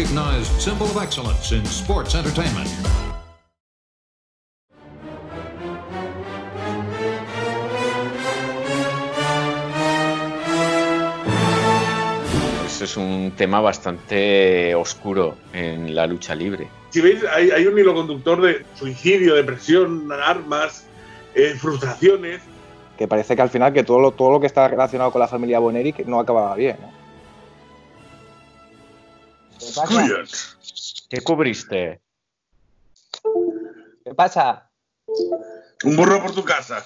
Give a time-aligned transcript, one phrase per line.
[0.00, 2.66] recognized symbol of excellence in sports entertainment.
[12.64, 16.68] Eso es un tema bastante oscuro en la lucha libre.
[16.88, 20.86] Si veis, hay, hay un hilo conductor de suicidio, depresión, armas,
[21.34, 22.40] eh, frustraciones.
[22.96, 25.28] Que parece que al final que todo lo, todo lo que está relacionado con la
[25.28, 26.78] familia Boneric no acababa bien.
[26.80, 26.99] ¿no?
[29.60, 29.86] ¿Qué pasa?
[30.02, 31.06] Cuyos.
[31.08, 32.00] ¿Qué cubriste?
[34.04, 34.70] ¿Qué pasa?
[35.84, 36.84] Un burro por tu casa.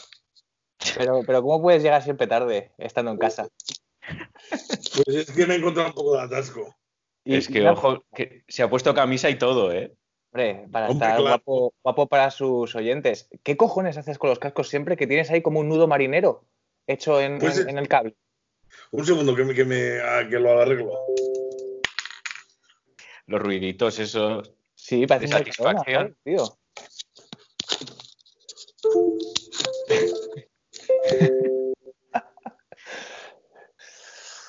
[0.96, 3.48] Pero, pero ¿cómo puedes llegar siempre tarde estando en casa?
[4.09, 6.74] Pues es que me he encontrado un poco de atasco.
[7.24, 9.95] Y- es que, y- ojo, que se ha puesto camisa y todo, ¿eh?
[10.32, 11.23] Hombre, para Hombre, estar claro.
[11.23, 13.29] guapo, guapo para sus oyentes.
[13.43, 16.45] ¿Qué cojones haces con los cascos siempre que tienes ahí como un nudo marinero
[16.87, 18.16] hecho en, Pues en- es- en el cable?
[18.90, 20.93] Un segundo que me, que me ah, que lo arreglo.
[23.27, 24.53] Los ruiditos, esos.
[24.75, 25.85] Sí, parece de satisfacción.
[25.85, 26.59] ¿sabes, tío.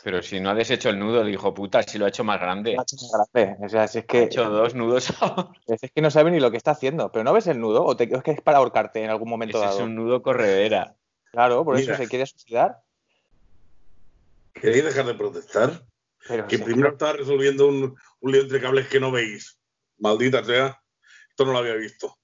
[0.04, 2.40] Pero si no ha deshecho el nudo, el hijo puta, si lo ha hecho más
[2.40, 2.76] grande.
[2.76, 3.58] Macho, es grande.
[3.66, 5.50] O sea, si es Ha que, hecho dos nudos ahora.
[5.66, 7.12] es que no sabe ni lo que está haciendo.
[7.12, 7.84] ¿Pero no ves el nudo?
[7.84, 9.80] ¿O, te- o es que es para ahorcarte en algún momento Ese dado?
[9.80, 10.96] es un nudo corredera.
[11.32, 11.94] Claro, por Mira.
[11.94, 12.84] eso se quiere suicidar.
[14.54, 15.72] ¿Queréis dejar de protestar?
[16.28, 19.60] Pero Que sí, primero estaba resolviendo un, un lío entre cables que no veis.
[20.00, 20.82] Maldita sea.
[21.30, 22.18] Esto no lo había visto.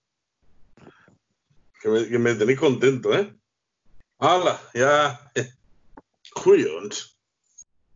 [1.82, 3.34] Que me, que me tenéis contento, ¿eh?
[4.20, 4.60] ¡Hala!
[4.74, 5.32] Ya.
[6.44, 7.18] Cuyons.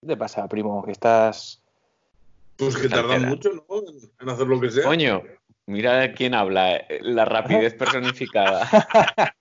[0.02, 0.84] ¿Qué te pasa, primo?
[0.84, 1.62] Que estás...
[2.58, 3.64] Pues que tardan mucho, ¿no?
[3.80, 4.84] En, en hacer lo que sea.
[4.86, 5.22] Coño,
[5.66, 6.78] mira quién habla.
[6.78, 8.70] eh, La rapidez personificada.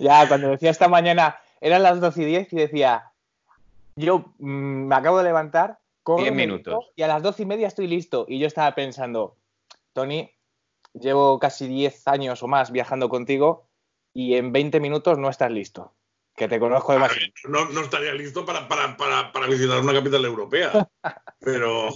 [0.00, 3.12] Ya, cuando decía esta mañana, eran las 12 y 10 y decía,
[3.94, 6.92] yo mm, me acabo de levantar, corro, minutos.
[6.94, 8.26] y a las 12 y media estoy listo.
[8.28, 9.36] Y yo estaba pensando,
[9.92, 10.30] Tony,
[10.94, 13.68] llevo casi 10 años o más viajando contigo
[14.14, 15.94] y en 20 minutos no estás listo.
[16.36, 17.20] Que te conozco demasiado.
[17.20, 20.88] ver, no, no estaría listo para, para, para, para visitar una capital europea.
[21.40, 21.88] Pero.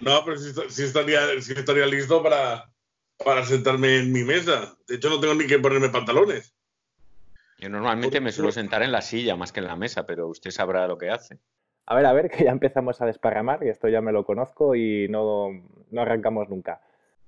[0.00, 2.72] No, pero sí, esta- sí estaría, sí estaría listo para,
[3.22, 4.74] para sentarme en mi mesa.
[4.86, 6.54] De hecho, no tengo ni que ponerme pantalones.
[7.58, 10.50] Yo normalmente me suelo sentar en la silla más que en la mesa, pero usted
[10.50, 11.38] sabrá lo que hace.
[11.90, 14.74] A ver, a ver, que ya empezamos a desparramar, y esto ya me lo conozco
[14.76, 15.48] y no,
[15.90, 16.80] no arrancamos nunca.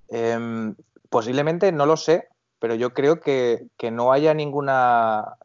[0.09, 0.75] Em,
[1.11, 2.29] posiblemente, no lo sé,
[2.61, 5.37] pero yo creo que, que no haya ninguna...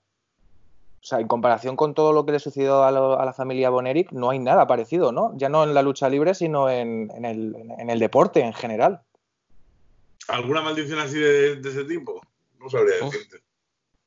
[1.00, 3.70] O sea, en comparación con todo lo que le sucedió a, lo- a la familia
[3.70, 5.32] Boneric, no hay nada parecido, ¿no?
[5.38, 9.02] Ya no en la lucha libre, sino en, en el, en el deporte en general.
[10.28, 12.22] ¿Alguna maldición así de, de ese tipo?
[12.60, 13.14] No sabría Uf.
[13.14, 13.38] decirte.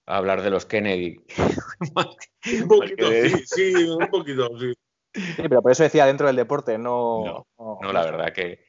[0.07, 1.25] Hablar de los Kennedy.
[2.61, 4.75] Un poquito, sí, sí, un poquito, sí.
[5.13, 7.47] Sí, pero por eso decía dentro del deporte, no...
[7.59, 8.65] No, No, la verdad que.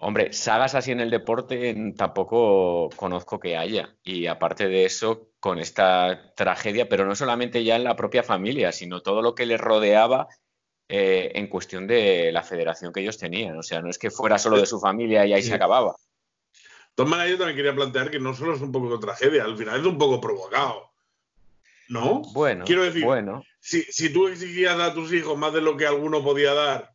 [0.00, 3.96] Hombre, sagas así en el deporte tampoco conozco que haya.
[4.04, 8.70] Y aparte de eso, con esta tragedia, pero no solamente ya en la propia familia,
[8.70, 10.28] sino todo lo que les rodeaba
[10.88, 13.58] eh, en cuestión de la federación que ellos tenían.
[13.58, 15.96] O sea, no es que fuera solo de su familia y ahí se acababa.
[16.52, 19.44] De todas maneras, yo también quería plantear que no solo es un poco de tragedia,
[19.44, 20.87] al final es un poco provocado.
[21.88, 22.22] ¿No?
[22.32, 23.42] Bueno, Quiero decir, bueno.
[23.60, 26.94] Si, si tú exigías a tus hijos más de lo que alguno podía dar,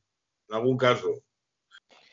[0.50, 1.24] en algún caso,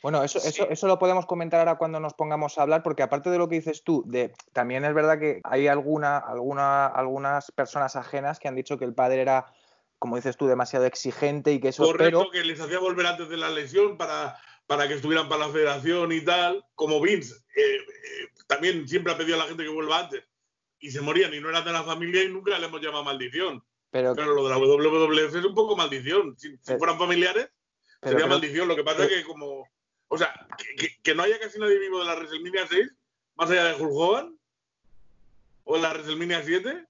[0.02, 3.28] Bueno, eso, eso, eso lo podemos comentar ahora cuando nos pongamos a hablar, porque aparte
[3.28, 7.96] de lo que dices tú, de, también es verdad que hay alguna, alguna, algunas personas
[7.96, 9.52] ajenas que han dicho que el padre era,
[9.98, 13.28] como dices tú, demasiado exigente y que eso, correcto, pero que les hacía volver antes
[13.28, 17.60] de la lesión para, para que estuvieran para la federación y tal, como Vince, eh,
[17.60, 20.24] eh, también siempre ha pedido a la gente que vuelva antes.
[20.80, 23.62] Y se morían y no eran de la familia y nunca le hemos llamado maldición.
[23.90, 26.36] pero, Pero lo de la WWF es un poco maldición.
[26.38, 27.50] Si, fueran familiares,
[28.00, 28.66] pero sería maldición.
[28.68, 29.68] Lo que pasa es que como...
[30.08, 32.92] O sea, que, que- que no haya casi nadie vivo de la WrestleMania 6,
[33.36, 34.38] más allá de Hulk Hogan,
[35.64, 36.86] o de la WrestleMania 7,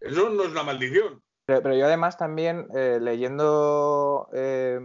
[0.00, 1.20] eso no es una maldición.
[1.46, 4.78] Pero, yo además también eh, leyendo eh,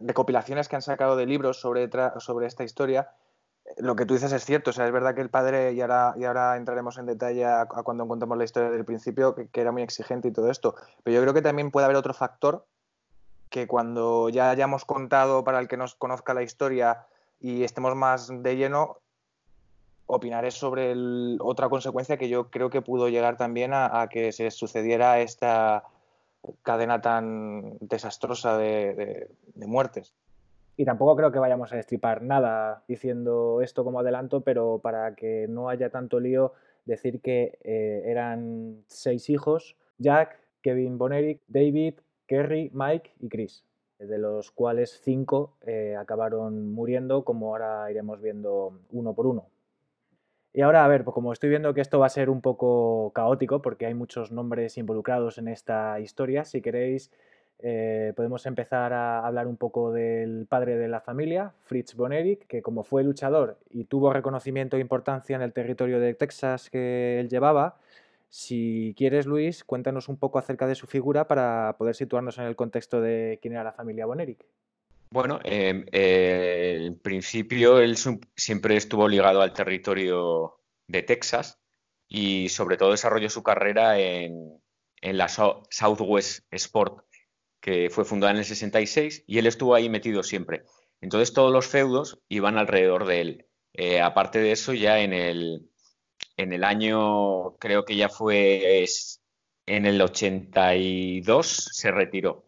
[0.00, 1.88] recopilaciones que han sacado de libros sobre,
[2.18, 3.08] sobre esta historia,
[3.78, 4.70] lo que tú dices es cierto.
[4.70, 7.66] O sea, es verdad que el padre, y ahora, y ahora entraremos en detalle a,
[7.66, 10.74] cuando contemos la historia del principio, que, era muy exigente y todo esto.
[11.02, 12.66] Pero yo creo que también puede haber otro factor
[13.50, 17.06] que cuando ya hayamos contado para el que nos conozca la historia
[17.38, 18.98] y estemos más de lleno,
[20.06, 20.94] opinaré sobre
[21.40, 25.84] otra consecuencia que yo creo que pudo llegar también a, que se sucediera esta
[26.62, 30.14] cadena tan desastrosa de, de- de muertes.
[30.76, 35.46] Y tampoco creo que vayamos a destripar nada diciendo esto como adelanto, pero para que
[35.48, 36.52] no haya tanto lío,
[36.84, 41.94] decir que eh, eran seis hijos, Jack, Kevin Bonerick, David,
[42.26, 43.64] Kerry, Mike y Chris.
[43.98, 49.46] de los cuales cinco eh, acabaron muriendo, como ahora iremos viendo uno por uno.
[50.54, 53.12] Y ahora, a ver, pues como estoy viendo que esto va a ser un poco
[53.14, 57.10] caótico porque hay muchos nombres involucrados en esta historia, si queréis
[57.64, 62.46] eh, podemos empezar a hablar un poco del padre de la familia, Fritz von Erich,
[62.46, 67.20] que como fue luchador y tuvo reconocimiento e importancia en el territorio de Texas que
[67.20, 67.76] él llevaba,
[68.28, 72.56] si quieres, Luis, cuéntanos un poco acerca de su figura para poder situarnos en el
[72.56, 74.44] contexto de quién era la familia von Erich.
[75.10, 77.96] Bueno, em, eh, en principio él
[78.34, 80.56] siempre estuvo ligado al territorio
[80.88, 81.60] de Texas
[82.08, 84.58] y sobre todo desarrolló su carrera en,
[85.02, 87.04] en la Southwest Sport
[87.62, 90.64] que fue fundada en el 66 y él estuvo ahí metido siempre.
[91.00, 93.46] Entonces todos los feudos iban alrededor de él.
[93.72, 95.70] Eh, aparte de eso, ya en el,
[96.36, 98.84] en el año, creo que ya fue
[99.66, 102.44] en el 82, se retiró.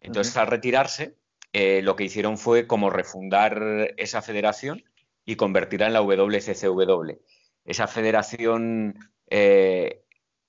[0.00, 1.16] Entonces al retirarse,
[1.52, 4.82] eh, lo que hicieron fue como refundar esa federación
[5.26, 7.18] y convertirla en la WCCW.
[7.66, 8.94] Esa federación
[9.28, 10.02] eh,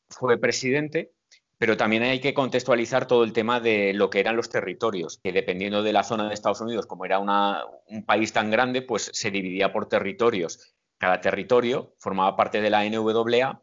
[0.10, 1.12] fue presidente
[1.62, 5.32] pero también hay que contextualizar todo el tema de lo que eran los territorios, que
[5.32, 9.30] dependiendo de la zona de Estados Unidos, como era un país tan grande, pues se
[9.30, 10.74] dividía por territorios.
[10.98, 13.62] Cada territorio formaba parte de la NWA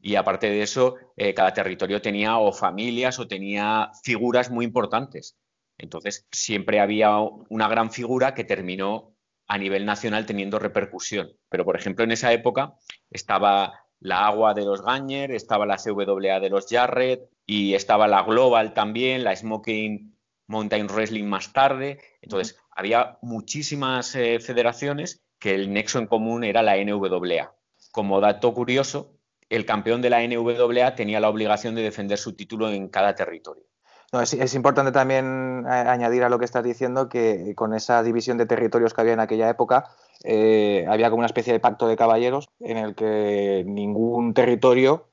[0.00, 5.36] y aparte de eso, eh, cada territorio tenía o familias o tenía figuras muy importantes.
[5.76, 9.18] Entonces, siempre había una gran figura que terminó
[9.48, 11.36] a nivel nacional teniendo repercusión.
[11.50, 12.72] Pero, por ejemplo, en esa época
[13.10, 18.22] estaba la agua de los Ganger, estaba la CWA de los Jarrett, y estaba la
[18.22, 20.14] Global también, la Smoking
[20.46, 22.00] Mountain Wrestling más tarde.
[22.20, 27.54] Entonces, había muchísimas eh, federaciones que el nexo en común era la NWA.
[27.92, 29.16] Como dato curioso,
[29.48, 33.64] el campeón de la NWA tenía la obligación de defender su título en cada territorio.
[34.12, 38.44] es, importante también eh, añadir a lo que estás diciendo que con esa división de
[38.44, 39.88] territorios que había en aquella época,
[40.22, 45.08] eh, había como una especie de pacto de caballeros en el que ningún territorio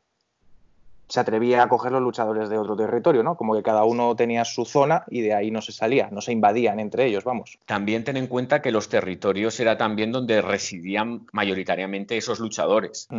[1.12, 3.36] se atrevía a coger los luchadores de otro territorio, ¿no?
[3.36, 6.32] Como que cada uno tenía su zona y de ahí no se salía, no se
[6.32, 7.60] invadían entre ellos, vamos.
[7.66, 13.10] También ten en cuenta que los territorios era también donde residían mayoritariamente esos luchadores.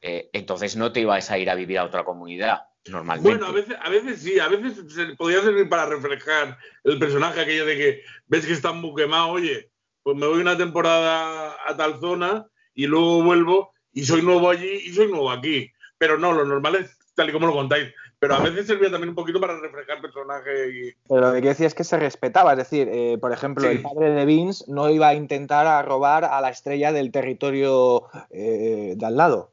[0.00, 3.30] Eh, entonces no te ibas a ir a vivir a otra comunidad, normalmente.
[3.30, 7.66] Bueno, a veces, a veces sí, a veces podía servir para reflejar el personaje aquello
[7.66, 9.71] de que ves que está muy quemado, oye,
[10.02, 14.80] pues me voy una temporada a tal zona y luego vuelvo y soy nuevo allí
[14.84, 15.70] y soy nuevo aquí.
[15.98, 17.92] Pero no, lo normal es tal y como lo contáis.
[18.18, 20.68] Pero a veces servía también un poquito para reflejar personaje.
[20.70, 20.92] Y...
[21.08, 24.10] Pero lo que decía es que se respetaba, es decir, eh, por ejemplo, el padre
[24.10, 29.06] de Vince no iba a intentar a robar a la estrella del territorio eh, de
[29.06, 29.52] al lado.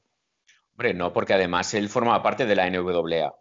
[0.73, 3.33] Hombre, no, porque además él formaba parte de la NWA.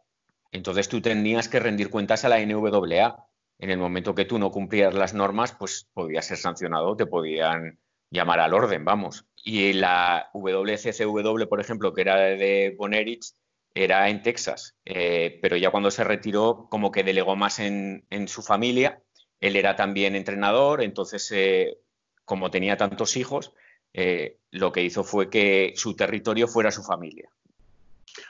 [0.50, 3.27] Entonces tú tenías que rendir cuentas a la NWA.
[3.58, 7.78] En el momento que tú no cumplías las normas, pues podías ser sancionado, te podían
[8.10, 9.26] llamar al orden, vamos.
[9.44, 13.34] Y la WCCW, por ejemplo, que era de Bonerich,
[13.74, 18.42] era en Texas, eh, pero ya cuando se retiró como que delegó más en, su
[18.42, 19.00] familia.
[19.40, 21.78] Él era también entrenador, entonces eh,
[22.24, 23.52] como tenía tantos hijos,
[23.94, 27.30] eh, lo que hizo fue que su territorio fuera su familia.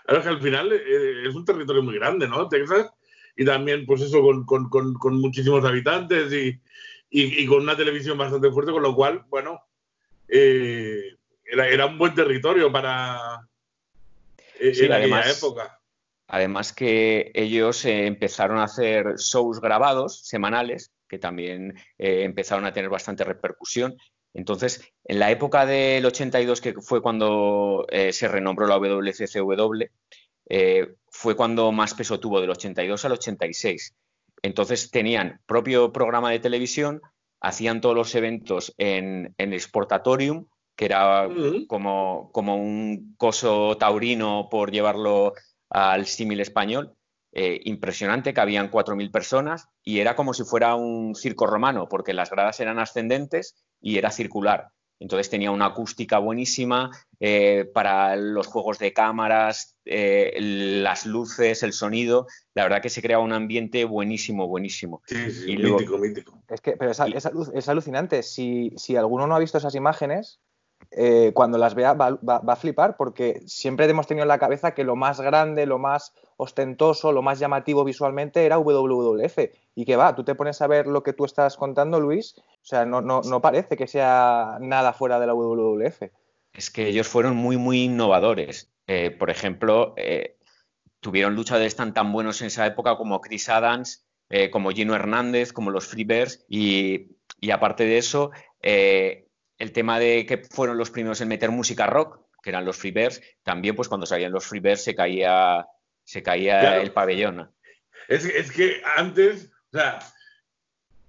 [0.05, 2.49] Claro que al final es un territorio muy grande, ¿no?
[2.49, 2.91] Texas,
[3.39, 6.33] y también pues eso con, muchísimos habitantes
[7.11, 9.63] y, con una televisión bastante fuerte, con lo cual, bueno,
[10.29, 13.49] era un buen territorio para,
[14.59, 15.81] en además, época.
[16.27, 22.73] Además que ellos eh, empezaron a hacer shows grabados semanales, que también eh, empezaron a
[22.73, 23.97] tener bastante repercusión.
[24.35, 29.85] Entonces, en la época del 82, que fue cuando eh, se renombró la WCCW,
[31.11, 33.95] fue cuando más peso tuvo, del 82 al 86.
[34.43, 37.01] Entonces tenían propio programa de televisión,
[37.41, 41.29] hacían todos los eventos en, en el Sportatorium, que era
[41.67, 45.33] como, como, un coso taurino por llevarlo
[45.71, 46.95] al símil español.
[47.33, 52.15] Eh, impresionante, que habían 4.000 personas y era como si fuera un circo romano, porque
[52.15, 54.69] las gradas eran ascendentes y era circular.
[55.01, 56.91] Entonces tenía una acústica buenísima
[57.21, 62.27] eh, para los juegos de cámaras, eh, las luces, el sonido.
[62.55, 65.03] La verdad que se creaba un ambiente buenísimo, buenísimo.
[65.07, 66.43] Sí, sí, mítico, mítico.
[66.49, 68.23] Es que, pero es, alucinante.
[68.23, 70.41] Si, si, alguno no ha visto esas imágenes,
[70.91, 74.85] eh, cuando las vea va, a flipar porque siempre hemos tenido en la cabeza que
[74.85, 79.39] lo más grande, lo más ostentoso, lo más llamativo visualmente era WWF.
[79.75, 82.65] Y que va, tú te pones a ver lo que tú estás contando, Luis, o
[82.65, 86.11] sea, no, no, no parece que sea nada fuera de la WWF.
[86.53, 88.73] Es que ellos fueron muy, muy innovadores.
[88.87, 90.39] Eh, por ejemplo, eh,
[91.01, 94.05] tuvieron luchadores tan, tan buenos en esa época como Chris Adams,
[94.53, 97.17] como Gino Hernández, como los Freebirds, y,
[97.51, 98.31] aparte de eso,
[99.59, 103.21] el tema de que fueron los primeros en meter música rock, que eran los Freebirds,
[103.43, 105.67] también pues cuando salían los Freebirds se caía,
[106.05, 106.83] se caía Claro.
[106.83, 107.51] el pabellón.
[108.09, 109.99] Es, es que antes, o sea,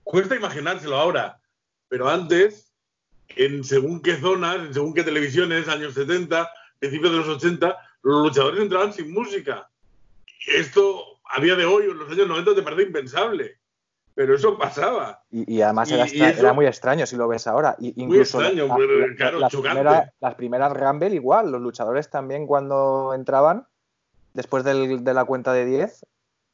[0.04, 1.40] cuesta imaginárselo ahora,
[1.88, 2.74] pero antes,
[3.36, 8.24] en según qué zonas, en según qué televisiones, años 70, principios de los 80, los
[8.28, 9.70] luchadores entraban sin música.
[10.48, 13.59] Esto, a día de hoy, en los años 90, te parece impensable.
[14.20, 15.24] Pero eso pasaba.
[15.32, 17.78] Y, y además Y- era, y extra- eso- era muy extraño si lo ves ahora.
[17.80, 22.10] Y, incluso extraño, la- pero, la- claro, las, primeras, las primeras Rumble igual, los luchadores
[22.10, 23.66] también cuando entraban,
[24.34, 26.06] después del- de la cuenta de 10,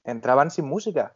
[0.03, 1.15] entraban sin música.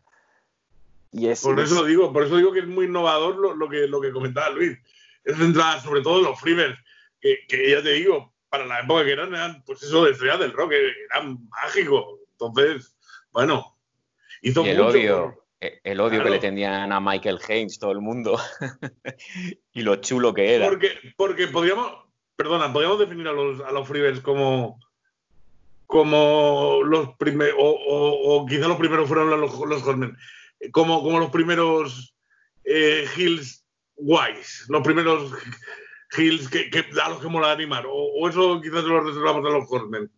[1.11, 3.69] Y es, Por es- eso digo, por eso digo que es muy innovador lo, lo
[3.69, 4.75] que, lo que comentaba Luis.
[5.23, 6.79] Es entrar, sobre todo los freebers,
[7.21, 10.39] que, que ya te digo, para la época que eran, eran pues eso de estrellas
[10.39, 10.71] del rock,
[11.11, 12.05] eran mágicos.
[12.31, 12.95] Entonces,
[13.31, 13.77] bueno,
[14.41, 17.79] hizo Y el mucho odio, por- eh, el odio que le tenían a Michael Haynes,
[17.79, 18.39] todo el mundo,
[19.73, 20.69] y lo chulo que era.
[20.69, 21.91] Porque, porque podríamos,
[22.35, 24.79] perdona, podríamos definir a los, a los como,
[25.85, 29.83] como los primeros, o, o- o quizá los primeros fueron los, los
[30.71, 32.15] como, como los primeros
[32.63, 35.33] eh, Hills guays, los primeros
[36.17, 39.45] Hills que, que- a los que mola animar, o, o eso quizás se lo reservamos
[39.45, 40.09] a los Horsemen.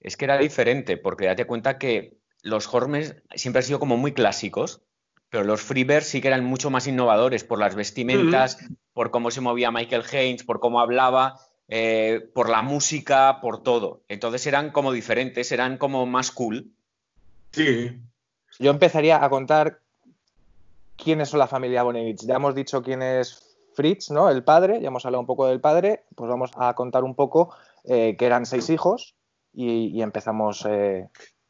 [0.00, 4.12] Es que era diferente, porque date cuenta que los Hormes siempre han sido como muy
[4.12, 4.82] clásicos,
[5.30, 8.58] pero los Freebirds sí que eran mucho más innovadores por las vestimentas,
[8.92, 14.02] por cómo se movía Michael Haynes, por cómo hablaba, eh, por la música, por todo.
[14.08, 16.70] Entonces eran como diferentes, eran como más cool.
[17.52, 18.00] Sí,
[18.58, 19.80] Yo empezaría a contar
[20.96, 22.24] quiénes son la familia Bonevich.
[22.24, 24.30] Ya hemos dicho quién es Fritz, ¿no?
[24.30, 27.54] El padre, ya hemos hablado un poco del padre, pues vamos a contar un poco
[27.84, 29.14] eh, que eran seis hijos
[29.52, 31.08] y, y empezamos eh,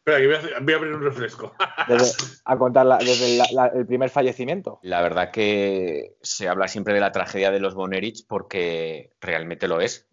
[0.08, 1.54] espera, que voy a, hacer- voy a abrir un refresco.
[1.88, 2.12] desde-
[2.44, 4.78] a contar la- desde la- la- el primer fallecimiento.
[4.82, 9.80] La verdad que se habla siempre de la tragedia de los Bonerich porque realmente lo
[9.80, 10.06] es.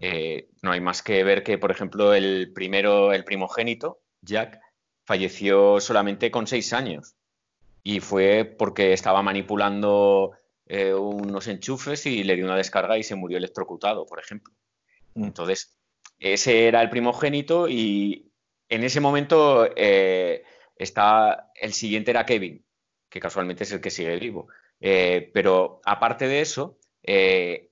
[0.00, 4.60] Eh, no hay más que ver que, por ejemplo, el primero, el primogénito, Jack,
[5.04, 7.16] falleció solamente con seis años.
[7.82, 10.32] Y fue porque estaba manipulando
[10.66, 14.52] eh, unos enchufes y le dio una descarga y se murió electrocutado, por ejemplo.
[15.14, 15.24] Mm.
[15.24, 15.78] Entonces,
[16.18, 18.27] ese era el primogénito y
[18.68, 20.44] en ese momento eh,
[20.76, 22.64] está, el siguiente era Kevin,
[23.08, 24.48] que casualmente es el que sigue vivo.
[24.80, 27.70] Eh, pero aparte de eso, eh,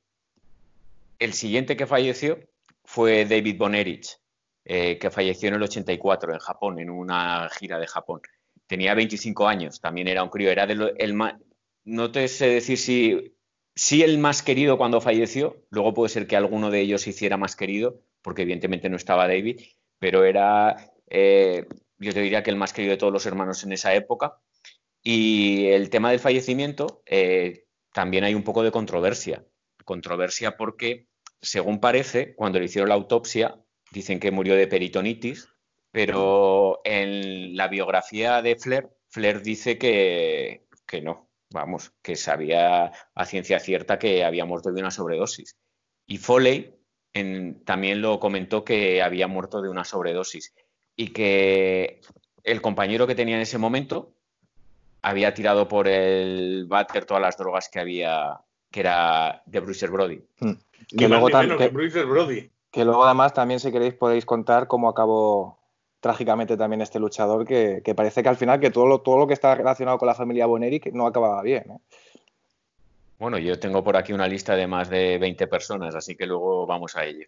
[1.19, 2.39] el siguiente que falleció
[2.85, 4.19] fue David Bonerich,
[4.65, 8.21] que falleció en el 84 en Japón, en una gira de Japón.
[8.67, 11.39] Tenía 25 años, también era un crío, era de el ma-
[11.85, 13.37] no te sé decir si,
[13.77, 17.55] si el más querido cuando falleció, luego puede ser que alguno de ellos hiciera más
[17.55, 19.61] querido, porque evidentemente no estaba David,
[19.99, 20.77] pero era,
[21.09, 21.67] eh,
[21.99, 24.39] yo te diría que el más querido de todos los hermanos en esa época.
[25.03, 29.45] Y el tema del fallecimiento, eh, también hay un poco de controversia.
[29.85, 31.07] Controversia porque,
[31.41, 33.61] según parece, cuando le hicieron la autopsia,
[33.93, 35.49] dicen que murió de peritonitis,
[35.93, 43.25] pero en la biografía de Flair, Flair dice que, que no, vamos, que sabía a
[43.25, 45.57] ciencia cierta que había muerto de una sobredosis.
[46.07, 46.76] Y Foley
[47.19, 50.55] en- también lo comentó que había muerto de una sobredosis
[50.97, 52.01] y que
[52.45, 54.13] el compañero que tenía en ese momento
[55.03, 60.21] había tirado por el váter todas las drogas que había, que era de Bruiser Brody.
[60.41, 60.51] Mm.
[60.93, 62.51] Ni Que luego, ni tam- menos que- que Bruiser Brody.
[62.71, 65.59] que luego además también si queréis podéis contar cómo acabó
[66.01, 69.27] trágicamente también este luchador que, que parece que al final que todo lo, todo lo
[69.27, 71.65] que está relacionado con la familia Boneric no acababa bien.
[71.71, 71.79] ¿eh?
[73.19, 76.67] Bueno, yo tengo por aquí una lista de más de 20 personas, así que luego
[76.67, 77.27] vamos a ello.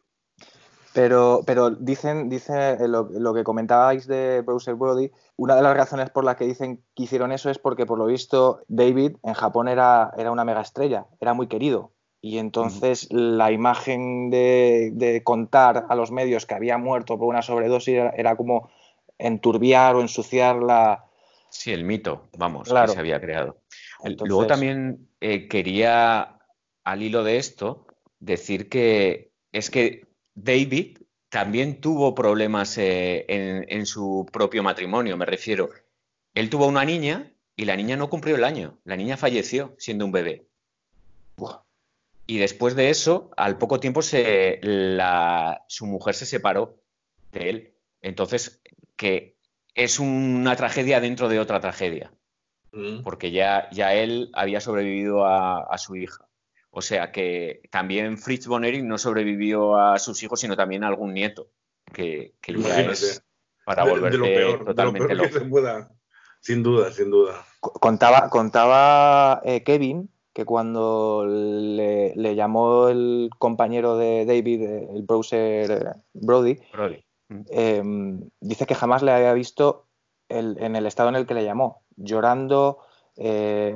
[0.95, 5.77] Pero, pero dicen, dice eh, lo, lo que comentabais de Bruiser Brody, una de las
[5.77, 9.35] razones por las que dicen que hicieron eso es porque por lo visto David en
[9.35, 11.93] Japón era, era una mega estrella, era muy querido.
[12.21, 17.43] Y entonces la imagen de, de contar a los medios que había muerto por una
[17.43, 18.69] sobredosis era, era como
[19.19, 21.05] enturbiar o ensuciar la...
[21.51, 22.89] Sí, el mito, vamos, Claro.
[22.89, 23.59] que se había creado.
[24.05, 26.39] Entonces- Luego también eh, quería,
[26.85, 27.87] al hilo de esto,
[28.21, 35.27] decir que es que David también tuvo problemas eh, en, en su propio matrimonio, me
[35.27, 35.71] refiero.
[36.35, 38.79] Él tuvo una niña y la niña no cumplió el año.
[38.85, 40.47] La niña falleció siendo un bebé.
[41.37, 41.63] Buah.
[42.27, 46.77] Y después de eso, al poco tiempo, se, la- su mujer se separó
[47.33, 47.75] de él.
[48.01, 48.61] Entonces,
[48.97, 49.37] que
[49.75, 52.13] es una tragedia dentro de otra tragedia
[52.79, 53.03] Mm.
[53.03, 56.29] porque ya, ya él había sobrevivido a, a su hija.
[56.71, 61.13] O sea que también Fritz Boneri no sobrevivió a sus hijos, sino también a algún
[61.13, 61.49] nieto,
[61.93, 63.25] que, que ya es
[63.65, 65.39] para De- volverte de lo peor, de lo totalmente peor que loco.
[65.39, 65.91] se pueda.
[66.41, 67.45] Sin duda, sin duda.
[67.61, 74.63] Contaba, contaba eh, Kevin que cuando le, llamó el compañero de David,
[74.95, 76.61] el browser eh, Brody,
[77.51, 79.88] em, dice que jamás le había visto
[80.29, 82.79] en el estado en el que le llamó, llorando,
[83.21, 83.75] eh,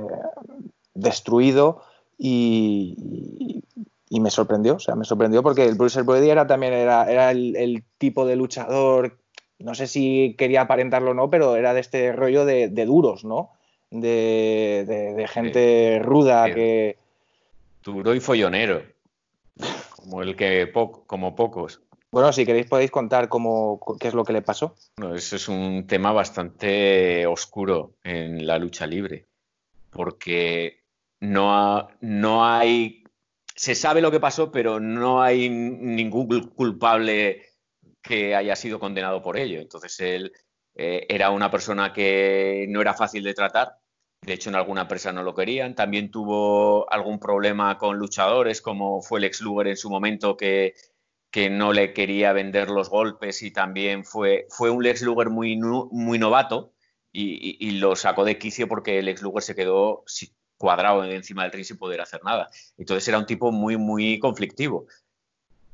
[0.94, 1.82] destruido
[2.16, 2.96] y,
[4.10, 7.82] me sorprendió, o sea, me sorprendió porque el Bruce Brody era también era, era el,
[7.98, 9.18] tipo de luchador,
[9.58, 13.50] no sé si quería aparentarlo o no, pero era de este rollo de, duros, ¿no?
[13.90, 16.98] De, gente ruda que...
[17.82, 18.82] Duro y follonero,
[19.96, 20.70] como el que
[21.06, 21.80] como pocos.
[22.12, 24.76] Bueno, si queréis podéis contar cómo, qué es lo que le pasó.
[24.98, 29.28] Bueno, eso es un tema bastante oscuro en la lucha libre,
[29.88, 30.84] porque
[31.20, 33.02] no, no hay,
[33.56, 37.46] se sabe lo que pasó, pero no hay ningún culpable
[38.02, 39.60] que haya sido condenado por ello.
[39.60, 40.32] Entonces él
[40.74, 43.78] eh, era una persona que no era fácil de tratar.
[44.20, 45.74] De hecho, en alguna empresa no lo querían.
[45.74, 50.74] También tuvo algún problema con luchadores, como fue el ex Luger en su momento, que
[51.32, 55.56] que no le quería vender los golpes y también fue, fue un Lex Luger muy,
[55.56, 56.74] muy novato
[57.10, 60.04] y, lo sacó de quicio porque el Lex Luger se quedó
[60.58, 62.50] cuadrado encima del ring sin poder hacer nada.
[62.76, 64.86] Entonces era un tipo muy, muy conflictivo.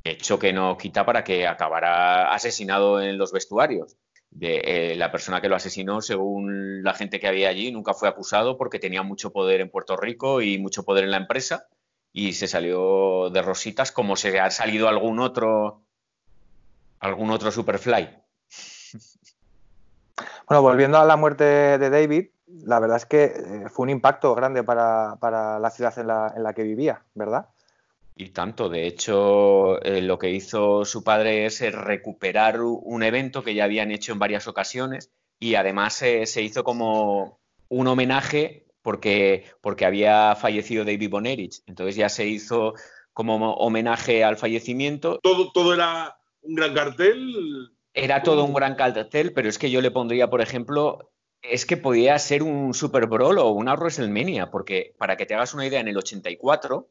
[0.05, 3.97] Hecho que no quita para que acabara asesinado en los vestuarios.
[4.31, 8.09] De, eh, la persona que lo asesinó, según la gente que había allí, nunca fue
[8.09, 11.67] acusado porque tenía mucho poder en Puerto Rico y mucho poder en la empresa
[12.13, 15.83] y se salió de rositas como se ha salido algún otro
[17.01, 18.09] algún otro Superfly.
[20.49, 24.35] Bueno, volviendo a la muerte de David, la verdad es que eh, fue un impacto
[24.35, 25.17] grande para,
[25.61, 27.51] la ciudad en la, en la, que vivía, ¿verdad?
[28.17, 33.45] Y tanto, de hecho, eh, lo que hizo su padre es eh, recuperar un evento
[33.45, 39.45] que ya habían hecho en varias ocasiones y además se hizo como un homenaje porque,
[39.61, 41.61] porque había fallecido David Bonerich.
[41.67, 42.73] Entonces ya se hizo
[43.13, 45.19] como homenaje al fallecimiento.
[45.23, 47.69] ¿Todo, todo era un gran cartel?
[47.93, 51.11] Era todo un gran cartel, pero es que yo le pondría, por ejemplo,
[51.43, 55.53] es que podía ser un Super Brawl o una WrestleMania, porque para que te hagas
[55.53, 56.89] una idea, en el 84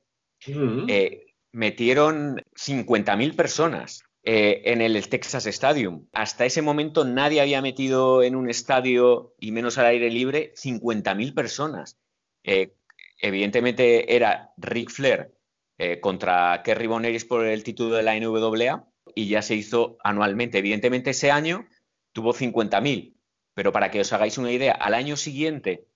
[0.88, 4.04] eh, metieron 50.000 personas.
[4.30, 6.06] Eh, en el Texas Stadium.
[6.12, 11.34] Hasta ese momento nadie había metido en un estadio, y menos al aire libre, 50.000
[11.34, 11.98] personas.
[12.44, 12.76] Eh,
[13.22, 15.34] evidentemente era Ric Flair
[15.78, 18.86] eh, contra Kerry Boneris por el título de la NWA
[19.16, 20.58] y ya se hizo anualmente.
[20.58, 21.66] Evidentemente ese año
[22.12, 23.16] tuvo 50.000,
[23.54, 25.88] pero para que os hagáis una idea, al año siguiente,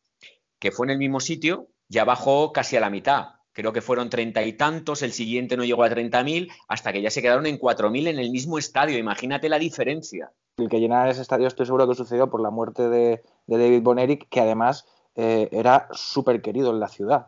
[0.58, 4.10] que fue en el mismo sitio, ya bajó casi a la mitad creo que fueron
[4.10, 7.46] treinta y tantos, el siguiente no llegó a treinta mil, hasta que ya se quedaron
[7.46, 8.98] en cuatro mil en el mismo estadio.
[8.98, 10.32] Imagínate la diferencia.
[10.58, 14.30] El que llenar ese estadio estoy seguro que sucedió por la muerte de, David Bonerick,
[14.30, 17.28] que además eh, era súper querido en la ciudad.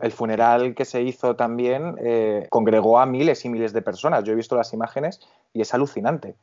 [0.00, 4.24] El funeral que se hizo también eh, congregó a miles y miles de personas.
[4.24, 5.20] Yo he visto las imágenes
[5.52, 6.36] y es alucinante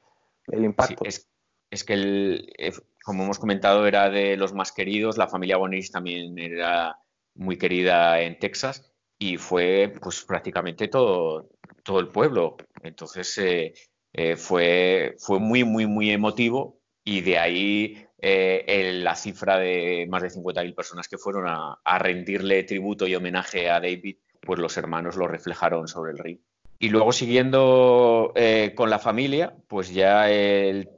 [0.48, 1.04] el impacto.
[1.06, 2.72] es, que, eh,
[3.04, 5.18] como hemos comentado, era de los más queridos.
[5.18, 7.00] La familia Bonerick también era
[7.36, 8.89] muy querida en Texas
[9.20, 11.50] y fue pues prácticamente todo,
[11.84, 12.56] todo el pueblo.
[12.82, 13.74] Entonces eh,
[14.14, 20.24] eh, fue, fue muy, muy, muy emotivo y de ahí eh, la cifra de más
[20.24, 25.18] de 50.000 personas que fueron a, rendirle tributo y homenaje a David, pues los hermanos
[25.18, 26.40] lo reflejaron sobre el ring.
[26.80, 28.34] Y luego siguiendo
[28.76, 30.90] con la familia, pues ya el,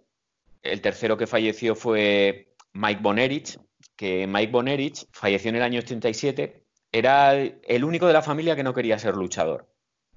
[0.62, 3.58] el tercero que falleció fue Mike Bonerich,
[3.96, 6.61] que Mike Bonerich falleció en el año 87
[6.92, 9.68] era el único de la familia que no quería ser luchador.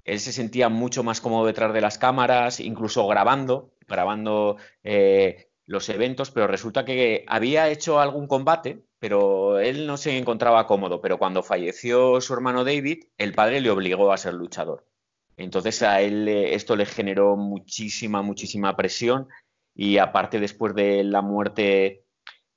[0.05, 5.89] Él se sentía mucho más cómodo detrás de las cámaras, incluso grabando, grabando eh, los
[5.89, 11.01] eventos, pero resulta que había hecho algún combate, pero él no se encontraba cómodo.
[11.01, 14.87] Pero cuando falleció su hermano David, el padre le obligó a ser luchador.
[15.37, 19.29] Entonces a él esto le generó muchísima, muchísima presión
[19.75, 22.05] y aparte después de la muerte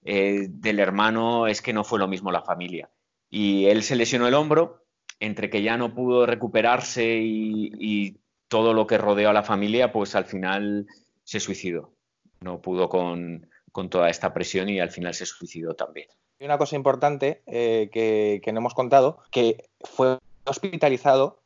[0.04, 2.92] eh, del hermano es que no fue lo mismo la familia
[3.30, 4.84] y él se lesionó el hombro,
[5.20, 8.18] entre que ya no pudo recuperarse y,
[8.50, 10.88] todo lo que rodeó a la familia, pues al final
[11.26, 11.92] se suicidó.
[12.40, 13.50] No pudo con,
[13.90, 16.08] toda esta presión y al final se suicidó también.
[16.40, 21.42] Hay una cosa importante eh, que, no hemos contado, que fue hospitalizado,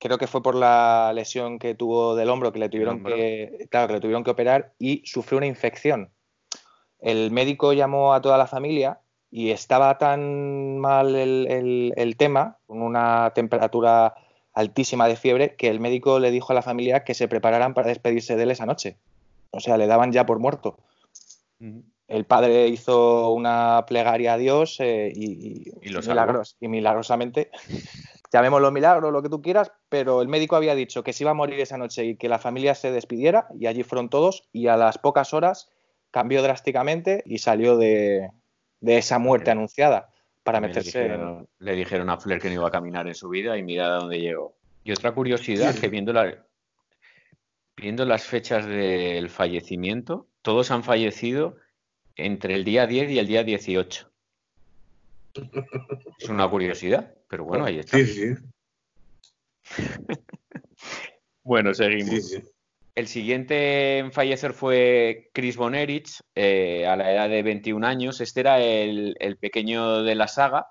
[0.00, 3.86] creo que fue por la lesión que tuvo del hombro, que le tuvieron que, claro,
[3.86, 6.10] que le tuvieron que operar y sufrió una infección.
[6.98, 8.98] El médico llamó a toda la familia
[9.30, 14.14] y estaba tan mal el, tema, con una temperatura
[14.52, 17.88] altísima de fiebre, que el médico le dijo a la familia que se prepararan para
[17.88, 18.98] despedirse de él esa noche.
[19.52, 20.78] O sea, le daban ya por muerto.
[22.08, 27.50] el padre hizo una plegaria a Dios eh, y, Y milagros- y milagrosamente,
[28.32, 31.34] llamémoslo milagro, lo que tú quieras, pero el médico había dicho que se iba a
[31.34, 34.76] morir esa noche y que la familia se despidiera y allí fueron todos y a
[34.76, 35.70] las pocas horas
[36.10, 38.30] cambió drásticamente y salió de,
[38.80, 40.08] de esa muerte anunciada
[40.42, 41.06] para También le meterse en...
[41.06, 43.86] dijeron, le dijeron a Flair que no iba a caminar en su vida y mira
[43.86, 44.56] a dónde llegó.
[44.82, 46.46] Y otra curiosidad, que viendo, la-
[47.76, 51.56] viendo las fechas del fallecimiento, todos han fallecido
[52.16, 54.10] entre el día 10 y el día 18.
[56.18, 57.96] Es una curiosidad, pero bueno, ahí está.
[57.98, 58.34] Sí, sí,
[61.42, 62.10] Bueno, seguimos.
[62.10, 62.42] sí, sí.
[63.00, 68.20] El siguiente en fallecer fue Chris Bonerich, eh, a la edad de 21 años.
[68.20, 70.66] Este era el, el pequeño de la saga.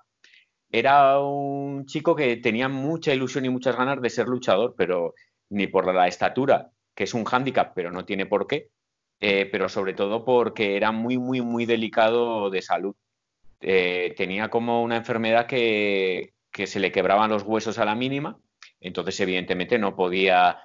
[0.70, 5.14] Era un chico que tenía mucha ilusión y muchas ganas de ser luchador, pero
[5.48, 8.68] ni por la estatura, que es un hándicap, pero no tiene por qué,
[9.18, 12.94] eh, pero sobre todo porque era muy, muy, muy delicado de salud.
[13.60, 18.38] Eh, tenía como una enfermedad que, que se le quebraban los huesos a la mínima,
[18.78, 20.60] entonces evidentemente no podía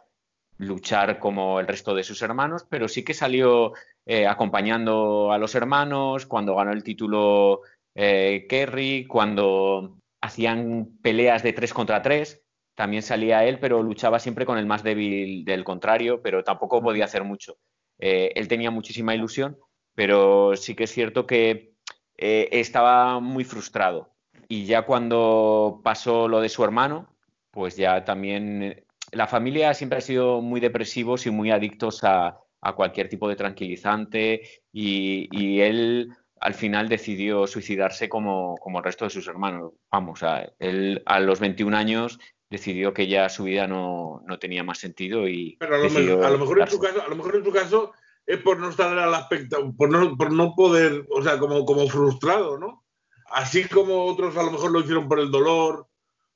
[0.58, 3.74] luchar como el resto de sus hermanos, pero sí que salió
[4.06, 7.62] eh, acompañando a los hermanos cuando ganó el título
[7.94, 12.42] eh, Kerry, cuando hacían peleas de tres contra tres,
[12.76, 17.06] también salía él, pero luchaba siempre con el más débil del contrario, pero tampoco podía
[17.06, 17.58] hacer mucho.
[18.00, 19.58] Eh, él tenía muchísima ilusión,
[19.94, 21.74] pero sí que es cierto que
[22.18, 24.14] estaba muy frustrado.
[24.48, 27.10] Y ya cuando pasó lo de su hermano,
[27.52, 28.85] pues ya también
[29.16, 33.36] la familia siempre ha sido muy depresivos y muy adictos a, a cualquier tipo de
[33.36, 36.10] tranquilizante y, y él
[36.42, 39.72] al final decidió suicidarse como, como el resto de sus hermanos.
[39.92, 44.64] Vamos, a, él a los 21 años decidió que ya su vida no, no tenía
[44.64, 47.16] más sentido y Pero a lo, mejor, a lo mejor en tu caso, a lo
[47.16, 47.94] mejor en tu caso
[48.26, 51.88] es por no estar al aspecto, por no, por no poder, o sea, como, como
[51.88, 52.84] frustrado, ¿no?
[53.32, 55.88] Así como otros a lo mejor lo hicieron por el dolor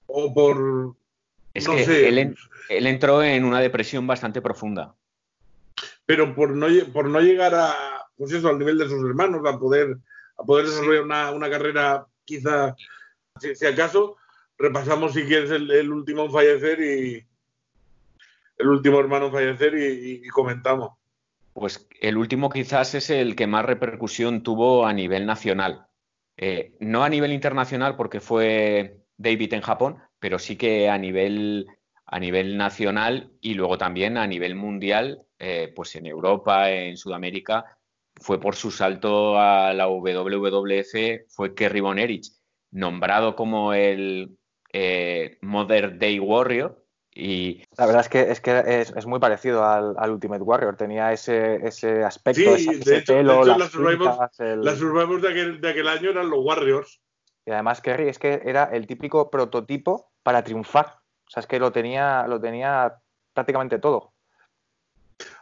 [0.08, 0.96] o por
[1.60, 2.36] Es no que sé, él, en-
[2.70, 4.96] él entró en una depresión bastante profunda.
[6.06, 7.74] pero por no, por no llegar a,
[8.18, 9.98] pues eso, al nivel de sus hermanos, a poder,
[10.38, 12.76] a poder desarrollar una, una carrera quizá,
[13.40, 14.18] si, si acaso,
[14.58, 17.26] repasamos si quieres el, el último en fallecer y
[18.58, 20.92] el último hermano en fallecer y, y- y comentamos.
[21.54, 25.88] Pues el último quizás es el que más repercusión tuvo a nivel nacional.
[26.38, 31.68] Eh, no a nivel internacional porque fue David en Japón, pero sí que a nivel,
[32.06, 37.78] a nivel nacional y luego también a nivel mundial, eh, pues en Europa, en Sudamérica,
[38.16, 42.28] fue por su salto a la WWF, fue Kerry Von Erich,
[42.72, 44.38] nombrado como el
[44.74, 49.66] eh, Mother Day Warrior y La verdad es que es, que es, es muy parecido
[49.66, 50.76] al, al Ultimate Warrior.
[50.78, 54.40] Tenía ese, ese aspecto, Sí, esa- de ese hecho- de pelo, hecho, las las Survivors-
[54.40, 57.02] el- Las Survivors de aquel, de aquel año eran los Warriors.
[57.50, 61.00] Y además Kerry es que era el típico prototipo para triunfar.
[61.26, 63.02] O sea, es que lo tenía, lo tenía
[63.34, 64.14] prácticamente todo.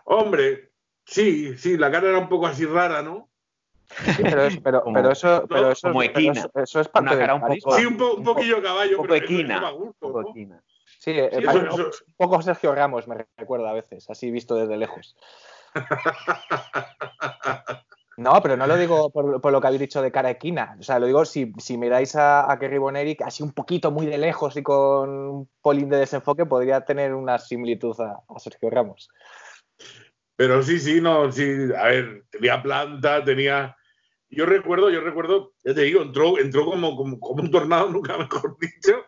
[0.06, 0.72] Hombre,
[1.06, 3.28] sí, sí, la cara era un poco así rara, ¿no?
[4.15, 6.39] Sí, pero, es- pero, Como- pero eso, pero eso, como pero equina.
[6.39, 7.78] eso, eso es parte Una cara un poco-.
[7.78, 10.30] Sí, un, po- un poquillo caballo, un poco pero eso- eso equina, un poco ¿no?
[10.30, 10.63] equina.
[11.00, 14.56] Sí, eh, Sí, parece eso- un poco Sergio Ramos, me recuerda a veces, así visto
[14.56, 15.17] desde lejos.
[18.18, 20.76] No, pero no lo digo por, por lo que habéis dicho de cara equina.
[20.80, 24.18] O sea, lo digo si, miráis a, a Kerry Boneric así un poquito muy de
[24.18, 29.10] lejos y con un polín de desenfoque, podría tener una similitud a, a Sergio Ramos.
[30.36, 31.44] Pero sí, sí, no, sí,
[31.78, 33.76] a ver, tenía planta, tenía.
[34.30, 38.18] Yo recuerdo, yo recuerdo, ya te digo, entró, entró como, como, como un tornado, nunca
[38.18, 39.06] mejor dicho,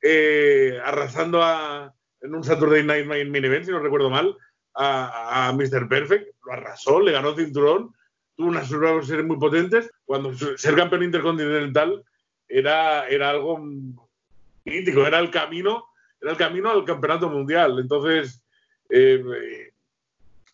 [0.00, 4.36] eh, arrasando a, en un Saturday Night Main Event, si no recuerdo mal,
[4.74, 5.88] a, a Mr.
[5.88, 7.92] Perfect, lo arrasó, le ganó cinturón,
[8.36, 9.90] tuvo unas Survivor Series muy potentes.
[10.04, 12.04] Cuando ser campeón intercontinental
[12.48, 13.58] era, era algo
[14.64, 15.84] mítico, era el camino,
[16.20, 17.78] era el camino al campeonato mundial.
[17.78, 18.42] Entonces,
[18.90, 19.72] eh,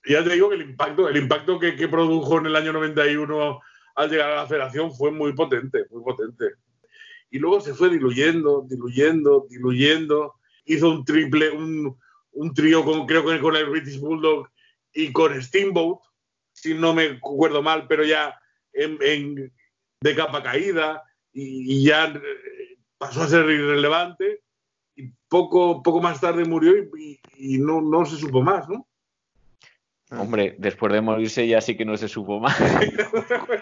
[0.06, 3.60] ya te digo que el impacto, el impacto que, que produjo en el año 91
[3.96, 6.52] al llegar a la federación fue muy potente, muy potente.
[7.30, 10.34] Y luego se fue diluyendo, diluyendo, diluyendo.
[10.64, 11.98] Hizo un triple, un,
[12.32, 14.48] un trío con, creo que con el British Bulldog
[14.94, 15.98] y con Steamboat,
[16.60, 18.38] si no me acuerdo mal, pero ya
[18.72, 19.52] en, en-
[20.00, 24.42] de capa caída y, y ya eh, pasó a ser irrelevante.
[24.96, 28.86] Y poco, poco más tarde murió y, y- y no, no se supo más, ¿no?
[30.10, 32.56] Hombre, después de morirse ya sí que no se supo más.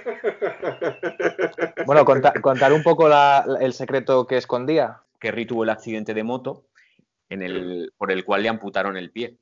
[1.86, 5.00] Bueno, conta- contar un poco la- la- el secreto que escondía.
[5.18, 6.66] Kerry tuvo el accidente de moto
[7.28, 9.36] en el, por el cual le amputaron el pie.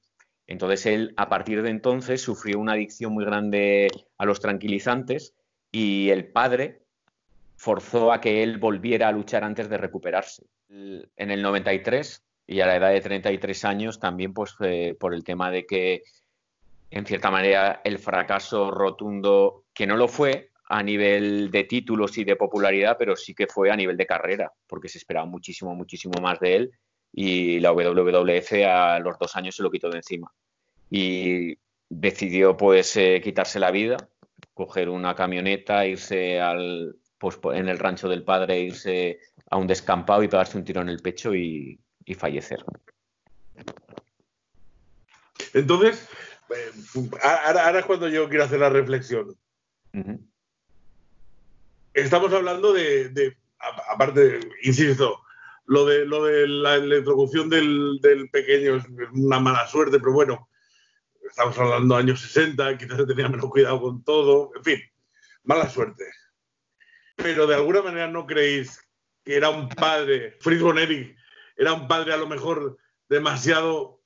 [0.47, 5.35] Entonces él, a partir de entonces, sufrió una adicción muy grande a los tranquilizantes
[5.73, 6.83] y el padre
[7.57, 10.45] forzó a que él volviera a luchar antes de recuperarse.
[10.69, 15.25] En el 93 y a la edad de 33 años también pues eh, por el
[15.25, 16.03] tema de que
[16.91, 22.25] en cierta manera el fracaso rotundo, que no lo fue a nivel de títulos y
[22.25, 26.21] de popularidad, pero sí que fue a nivel de carrera, porque se esperaba muchísimo, muchísimo
[26.21, 26.73] más de él
[27.17, 30.33] y la WWF a los dos años se lo quitó de encima.
[30.91, 31.57] Y
[31.89, 33.97] decidió pues eh, quitarse la vida,
[34.53, 40.25] coger una camioneta, irse al, pues, en el rancho del padre, irse a un descampado
[40.25, 41.79] y pegarse un tiro en el pecho y,
[42.19, 42.65] fallecer.
[45.53, 46.09] Entonces,
[46.51, 49.37] eh, ahora, es cuando yo quiero hacer la reflexión.
[51.95, 53.37] Estamos hablando de,
[53.89, 55.24] aparte, insisto,
[55.67, 60.49] lo de, lo de la, introducción del, del, pequeño es una mala suerte, pero bueno,
[61.29, 64.81] estamos hablando de años 60, quizás se tenía menos cuidado con todo, en fin,
[65.45, 66.05] mala suerte.
[67.17, 68.81] Pero de alguna manera no creéis
[69.25, 72.77] que era un padre, Fritz von era un padre a lo mejor
[73.09, 74.03] demasiado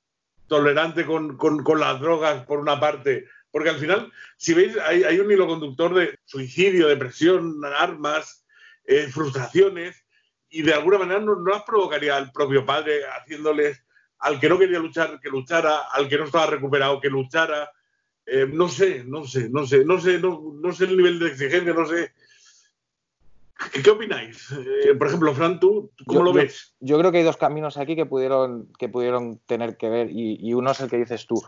[0.47, 1.37] tolerante con,
[1.77, 6.19] las drogas por una parte, porque al final, si veis, hay, un hilo conductor de
[6.25, 8.45] suicidio, depresión, armas,
[8.85, 10.03] eh, frustraciones,
[10.49, 13.83] y de alguna manera no, no las provocaría el propio padre haciéndoles
[14.19, 17.71] al que no quería luchar, que luchara, al que no estaba recuperado, que luchara.
[18.25, 21.73] Eh, no sé, no sé, no sé, no sé, no, sé el nivel de exigencia,
[21.73, 22.11] no sé.
[23.83, 24.51] ¿Qué, opináis?
[24.51, 26.75] Eh, por ejemplo, Fran, ¿tú cómo lo ves?
[26.79, 30.53] Yo, creo que hay dos caminos aquí que pudieron, que pudieron tener que ver y,
[30.53, 31.41] uno es el que dices tú.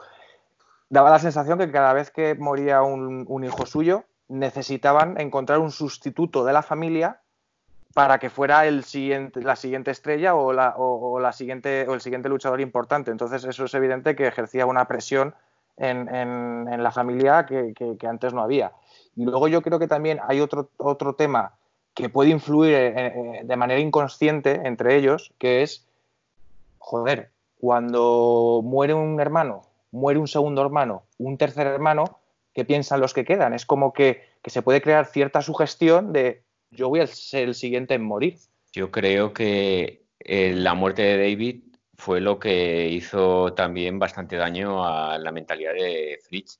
[0.89, 6.43] Daba la sensación que cada vez que moría un hijo suyo, necesitaban encontrar un sustituto
[6.43, 7.20] de la familia
[7.93, 12.01] para que fuera el siguiente, la siguiente estrella o, la, o, la siguiente, o el
[12.01, 13.11] siguiente luchador importante.
[13.11, 15.35] Entonces eso es evidente que ejercía una presión
[15.77, 18.71] en, en, la familia que, que, antes no había.
[19.15, 21.53] Y luego yo creo que también hay otro, otro tema
[21.93, 25.85] que puede influir eh, eh, de manera inconsciente entre ellos, que es,
[26.77, 32.19] joder, cuando muere un hermano, muere un segundo hermano, un tercer hermano,
[32.53, 33.53] ¿qué piensan los que quedan?
[33.53, 37.55] Es como que, que se puede crear cierta sugestión de yo voy a ser el
[37.55, 38.37] siguiente en morir.
[38.71, 41.63] Yo creo que eh, la muerte de David
[41.95, 46.59] fue lo que hizo también bastante daño a la mentalidad de Fritz,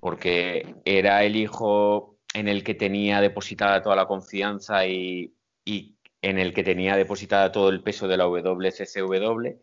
[0.00, 5.34] porque era el hijo en el que tenía depositada toda la confianza y,
[6.22, 9.58] en el que tenía depositada todo el peso de la WCCW,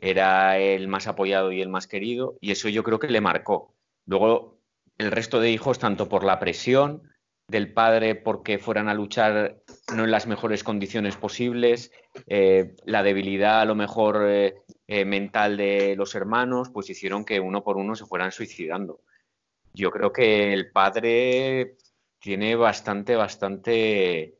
[0.00, 3.74] era el más apoyado y el más querido, y eso yo creo que le marcó.
[4.06, 4.58] Luego,
[4.98, 7.13] el resto de hijos, tanto por la presión,
[7.48, 9.56] del padre porque fueran a luchar
[9.94, 11.92] no en las mejores condiciones posibles,
[12.26, 14.54] eh, la debilidad a lo mejor eh,
[14.86, 19.00] eh, mental de los hermanos, pues hicieron que uno por uno se fueran suicidando.
[19.74, 21.76] Yo creo que el padre
[22.18, 24.34] tiene bastante, bastante,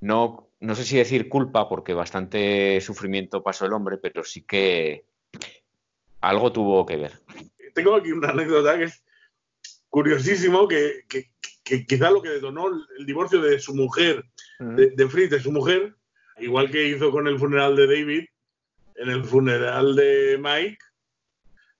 [0.00, 5.04] no, no sé si decir culpa, porque bastante sufrimiento pasó el hombre, pero sí que
[6.20, 7.12] algo tuvo que ver.
[7.74, 9.02] Tengo aquí una anécdota que es
[9.88, 11.04] curiosísimo, que,
[11.86, 14.24] quizá lo que detonó el divorcio de su mujer,
[14.58, 15.94] de, Fritz, de su mujer,
[16.38, 18.24] igual que hizo con el funeral de David,
[18.96, 20.78] en el funeral de Mike,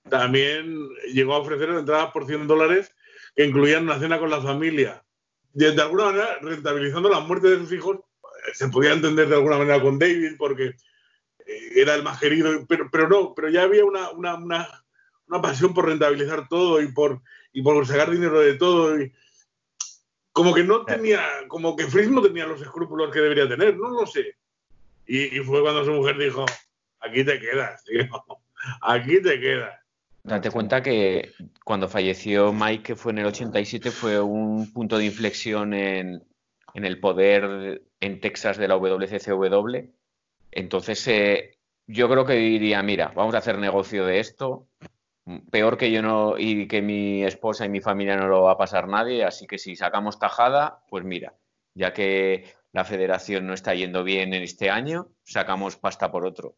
[0.09, 2.95] también llegó a ofrecer entradas por 100 dólares
[3.35, 5.05] que incluían una cena con la familia.
[5.53, 7.99] De, de alguna manera, rentabilizando la muerte de sus hijos,
[8.55, 10.75] se podía entender de alguna manera con David porque
[11.47, 14.85] eh, era el más querido, pero, pero no, pero ya había una, una, una,
[15.27, 17.21] una pasión por rentabilizar todo y por,
[17.53, 19.01] y por sacar dinero de todo.
[19.01, 19.13] Y,
[20.33, 20.85] como que no eh.
[20.87, 24.37] tenía, como que Fritz no tenía los escrúpulos que debería tener, no lo sé.
[25.07, 26.45] Y, fue cuando su mujer dijo,
[27.01, 28.07] aquí te quedas, tío,
[28.83, 29.75] aquí te quedas.
[30.23, 31.33] Date cuenta que
[31.65, 36.23] cuando falleció Mike, que fue en el 87, fue un punto de inflexión en,
[36.75, 39.91] el poder en Texas de la WCCW.
[40.51, 44.69] Entonces, eh, yo creo que diría, mira, vamos a hacer negocio de esto,
[45.51, 48.59] peor que yo no y que mi esposa y mi familia no lo va a
[48.59, 51.35] pasar nadie, así que si sacamos tajada, pues mira,
[51.75, 56.55] ya que la federación no está yendo bien en este año, sacamos pasta por otro.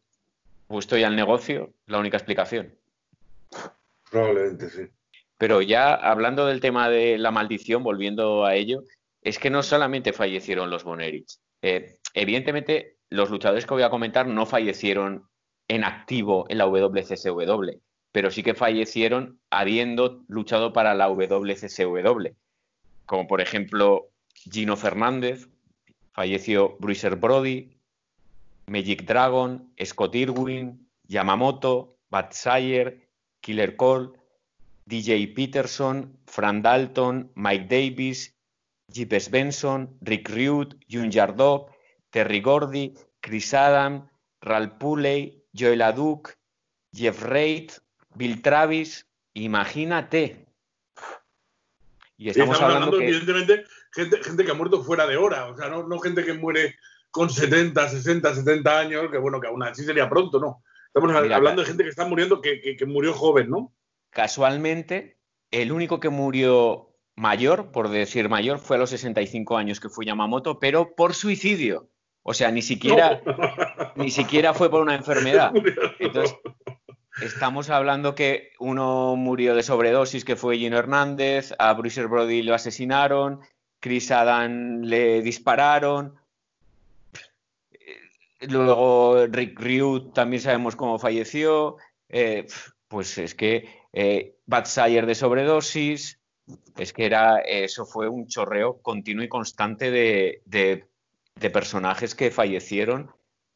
[0.67, 2.73] Puesto ya al negocio, la única explicación.
[4.09, 4.87] Probablemente sí.
[5.37, 8.83] Pero ya hablando del tema de la maldición, volviendo a ello,
[9.21, 11.39] es que no solamente fallecieron los Bonerich.
[11.61, 15.27] Eh, evidentemente, los luchadores que voy a comentar no fallecieron
[15.67, 17.79] en activo en la WCSW
[18.11, 22.35] pero sí que fallecieron habiendo luchado para la WCCW,
[23.05, 25.47] como por ejemplo Gino Fernández,
[26.11, 27.77] falleció Bruiser Brody,
[28.67, 33.07] Magic Dragon, Scott Irwin, Yamamoto, Bad Sayer,
[33.41, 34.11] Killer Cole,
[34.85, 38.35] DJ Peterson, Fran Dalton, Mike Davis,
[38.87, 41.71] Jeep Benson, Rick Rude, Jun Yardop,
[42.09, 44.09] Terry Gordy, Chris Adam,
[44.41, 46.37] Ral Pulley, Joel Aduk,
[46.93, 47.71] Jeff Reid,
[48.15, 50.45] Bill Travis, imagínate.
[52.17, 55.87] Y estamos, hablando, evidentemente, gente, gente que ha muerto fuera de hora, o sea, no,
[55.87, 56.75] no gente que muere
[57.09, 60.63] con 70, 60, 70 años, que bueno, que aún así sería pronto, ¿no?
[60.93, 63.73] Estamos hablando de gente que está muriendo, que, que, murió joven, ¿no?
[64.09, 65.17] Casualmente,
[65.49, 70.05] el único que murió mayor, por decir mayor, fue a los 65 años que fue
[70.05, 71.89] Yamamoto, pero por suicidio.
[72.23, 73.21] O sea, ni siquiera,
[73.95, 75.53] ni siquiera fue por una enfermedad.
[75.99, 76.35] Entonces,
[77.21, 82.53] estamos hablando que uno murió de sobredosis, que fue Gino Hernández, a Bruce Brody lo
[82.53, 83.41] asesinaron,
[83.79, 86.19] Chris Adam le dispararon,
[88.49, 91.77] Luego Rick Ryu también sabemos cómo falleció.
[92.09, 92.47] Eh,
[92.87, 96.19] pues es que eh, Bad de sobredosis.
[96.77, 103.11] Es que era, eso fue un chorreo continuo y constante de, de, personajes que fallecieron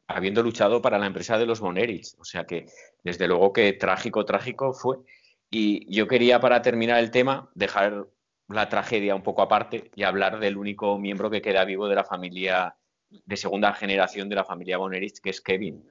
[0.08, 2.14] habiendo luchado para la empresa de los Bonerich.
[2.18, 2.66] O sea que,
[3.06, 4.96] desde luego que trágico, trágico fue.
[5.48, 8.08] Y yo quería, para terminar el tema, dejar
[8.48, 12.04] la tragedia un poco aparte y hablar del único miembro que queda vivo de la
[12.04, 12.76] familia
[13.08, 15.88] de segunda generación de la familia Bonerich, que es Kevin.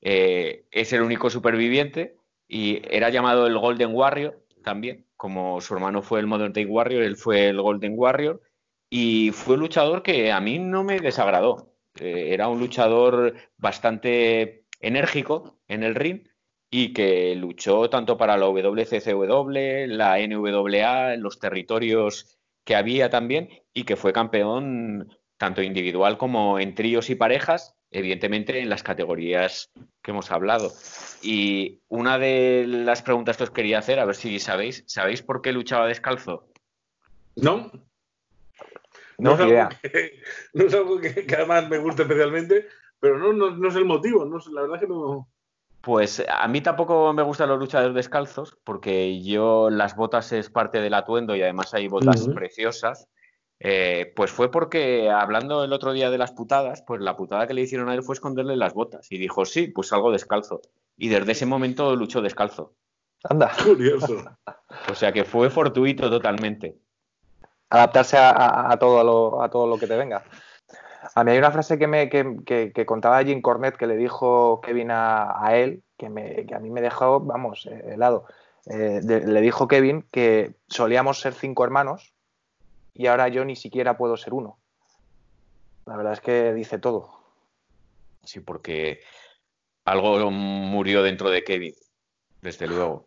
[0.00, 6.02] Eh, es el único superviviente y era llamado el Golden Warrior también, como su hermano
[6.02, 8.40] fue el Modern Day Warrior, él fue el Golden Warrior
[8.88, 11.74] y fue un luchador que a mí no me desagradó.
[11.98, 16.27] Eh, era un luchador bastante enérgico en el ring
[16.70, 23.84] y que luchó tanto para la WCCW, la NWA, los territorios que había también y
[23.84, 29.70] que fue campeón tanto individual como en tríos y parejas, evidentemente en las categorías
[30.02, 30.70] que hemos hablado.
[31.22, 35.40] Y una de las preguntas que os quería hacer, a ver si sabéis, ¿sabéis por
[35.40, 36.48] qué luchaba descalzo?
[37.36, 37.70] No.
[39.16, 40.20] No, es, algo que,
[40.52, 42.68] no es algo que, además me gusta especialmente,
[43.00, 45.28] pero no, no, es el motivo, no, la verdad que no.
[45.80, 50.80] Pues a mí tampoco me gustan los luchadores descalzos, porque yo las botas es parte
[50.80, 53.08] del atuendo y además hay botas preciosas.
[53.60, 57.54] Eh, pues fue porque, hablando el otro día de las putadas, pues la putada que
[57.54, 59.10] le hicieron a él fue esconderle las botas.
[59.10, 60.60] Y dijo, sí, pues salgo descalzo.
[60.96, 62.74] Y desde ese momento luchó descalzo.
[63.24, 63.50] Anda.
[63.64, 64.24] Curioso.
[64.90, 66.78] O sea que fue fortuito totalmente.
[67.70, 70.24] Adaptarse a, todo, lo, a todo lo que te venga.
[71.14, 74.90] A mí hay una frase que, me, que, contaba Jim Cornette que le dijo Kevin
[74.90, 78.26] a, a él, que, me, que, a mí me dejó, vamos, eh, helado.
[78.66, 82.12] Eh, le dijo Kevin que solíamos ser cinco hermanos
[82.92, 84.58] y ahora yo ni siquiera puedo ser uno.
[85.86, 87.18] La verdad es que dice todo.
[88.24, 89.00] Sí, porque
[89.84, 91.74] algo murió dentro de Kevin,
[92.42, 93.06] desde luego.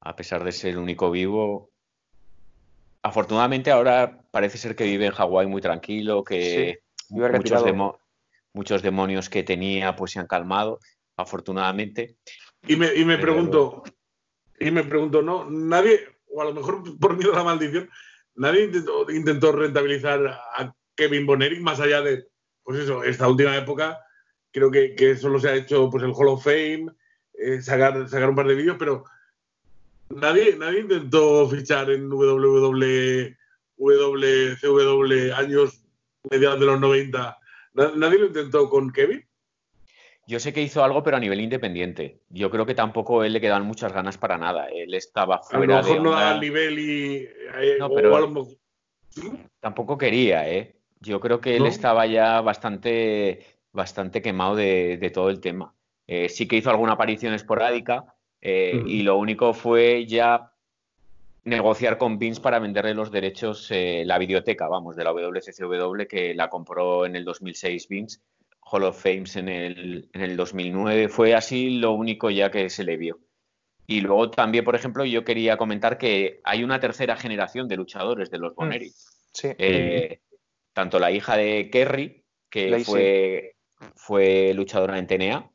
[0.00, 1.70] A pesar de ser el único vivo.
[3.02, 6.80] Afortunadamente ahora parece ser que vive en Hawái muy tranquilo, que
[7.10, 7.64] muchos,
[8.52, 10.80] muchos, demonios que tenía pues se han calmado,
[11.16, 12.16] afortunadamente.
[12.66, 13.82] Y me, y me pregunto,
[14.58, 15.50] y me pregunto, ¿no?
[15.50, 17.88] Nadie, o a lo mejor por miedo a la maldición,
[18.34, 18.70] nadie
[19.10, 22.26] intentó, rentabilizar a Kevin Bonerick más allá de,
[22.62, 23.98] pues eso, esta última época.
[24.52, 26.86] Creo que, solo se ha hecho pues el Hall of Fame,
[27.34, 29.04] eh, sacar, sacar un par de vídeos, pero
[30.08, 33.36] nadie, nadie intentó fichar en WWE,
[33.76, 35.84] WCW años
[36.28, 37.38] mediados de los 90.
[37.74, 39.24] Nadie lo intentó con Kevin.
[40.26, 42.20] Yo sé que hizo algo, pero a nivel independiente.
[42.28, 44.68] Yo creo que tampoco él le quedan muchas ganas para nada.
[44.68, 45.78] Él estaba fuera.
[45.78, 47.16] A lo mejor no da el nivel y.
[47.60, 48.46] Eh, no, pero
[49.58, 50.76] Tampoco quería, ¿eh?
[51.00, 55.74] Yo creo que él estaba ya bastante, bastante quemado de, todo el tema.
[56.06, 60.52] Eh, sí que hizo alguna aparición esporádica eh, y lo único fue ya
[61.44, 66.48] negociar con Vince para venderle los derechos, la videoteca, vamos, de la WCCW, que la
[66.48, 68.20] compró en el 2006 Vince
[68.70, 71.08] Hall of Fames en el, en el 2009.
[71.08, 73.18] Fue así lo único ya que se le vio.
[73.86, 78.30] Y luego también, por ejemplo, yo quería comentar que hay una tercera generación de luchadores
[78.30, 78.92] de los mm, Boneri.
[79.32, 79.48] Sí.
[79.58, 80.20] Eh,
[80.72, 83.56] tanto la hija de Kerry, que fue,
[83.96, 85.50] fue luchadora en TNA.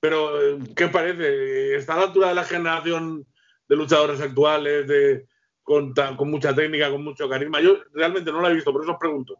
[0.00, 1.76] Pero, ¿qué parece?
[1.76, 3.26] ¿Está a la altura de la generación
[3.68, 5.26] de luchadores actuales, de,
[5.62, 7.60] con, con mucha técnica, con mucho carisma?
[7.60, 9.38] Yo realmente no la he visto, por eso os pregunto.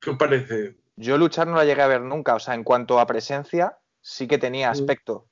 [0.00, 0.76] ¿Qué os parece?
[0.96, 2.34] Yo luchar no la llegué a ver nunca.
[2.34, 4.72] O sea, en cuanto a presencia, sí que tenía mm.
[4.72, 5.26] aspecto.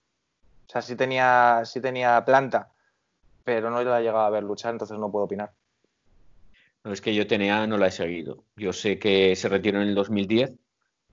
[0.67, 2.73] O sea, sí tenía, sí tenía planta.
[3.45, 5.53] Pero no la he llegado a ver luchar, entonces no puedo opinar.
[6.83, 8.45] No, es que yo tenía, no la he seguido.
[8.57, 10.53] Yo sé que se retiró en el 2010.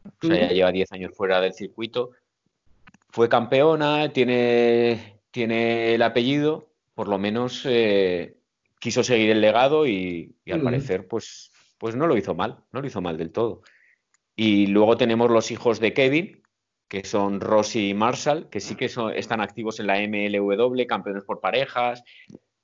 [0.03, 2.11] O sea, ya lleva 10 años fuera del circuito.
[3.09, 6.69] Fue campeona, tiene, tiene el apellido.
[6.93, 8.37] Por lo menos eh,
[8.79, 12.87] quiso seguir el legado y, al parecer, pues, pues no lo hizo mal, no lo
[12.87, 13.61] hizo mal del todo.
[14.35, 16.43] Y luego tenemos los hijos de Kevin,
[16.87, 21.39] que son Rossi y Marshall, que sí que están activos en la MLW, campeones por
[21.39, 22.03] parejas.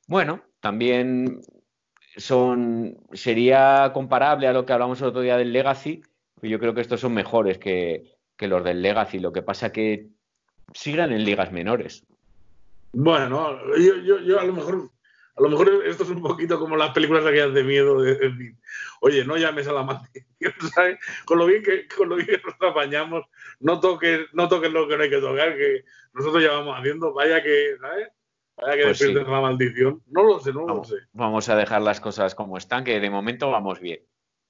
[0.08, 1.42] Bueno, también
[2.18, 6.02] son sería comparable a lo que hablamos el otro día del Legacy,
[6.36, 9.20] pero yo creo que estos son mejores que, que los del Legacy.
[9.20, 10.10] Lo que pasa que
[10.74, 12.06] sigan en ligas menores.
[12.94, 14.92] Bueno, yo, yo a lo mejor
[15.38, 18.02] a lo mejor esto es un poquito como las películas aquellas de miedo.
[18.02, 18.56] De,
[19.02, 20.26] Oye, no llames a la maldición,
[20.74, 20.98] ¿sabes?
[21.26, 23.26] Con lo bien que, con lo bien que nos apañamos,
[23.60, 27.14] no toques, no toques lo que no hay que tocar, que nosotros ya vamos haciendo.
[27.14, 28.10] Vaya que, ¿sabes?
[28.58, 30.02] Vaya que pues la maldición.
[30.08, 30.96] No lo sé, no lo sé.
[31.14, 34.00] Vamos a dejar las cosas como están, que de momento vamos bien.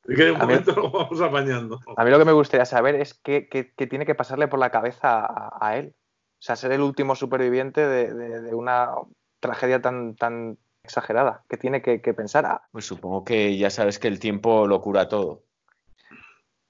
[0.07, 1.81] Y que de momento nos vamos apañando.
[1.97, 5.27] A mí lo que me gustaría saber es qué, tiene que pasarle por la cabeza
[5.59, 5.93] a, él.
[6.39, 8.91] O sea, ser el último superviviente de, de una
[9.39, 10.57] tragedia tan, tan
[10.87, 12.61] exagerada que tiene que, pensar.
[12.71, 15.43] Pues supongo que ya sabes que el tiempo lo cura todo.